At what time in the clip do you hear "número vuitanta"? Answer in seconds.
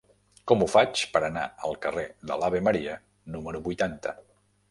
3.35-4.15